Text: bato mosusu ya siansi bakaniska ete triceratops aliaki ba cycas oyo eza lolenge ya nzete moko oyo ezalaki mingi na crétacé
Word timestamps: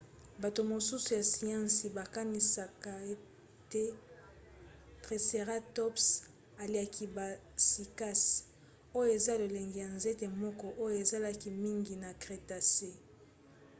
bato 0.41 0.61
mosusu 0.71 1.09
ya 1.17 1.23
siansi 1.33 1.85
bakaniska 1.97 2.91
ete 3.13 3.83
triceratops 5.03 6.05
aliaki 6.63 7.05
ba 7.15 7.27
cycas 7.67 8.21
oyo 8.97 9.09
eza 9.17 9.33
lolenge 9.41 9.77
ya 9.85 9.89
nzete 9.97 10.25
moko 10.41 10.67
oyo 10.83 10.95
ezalaki 11.03 11.49
mingi 11.63 11.93
na 12.03 12.09
crétacé 12.21 12.89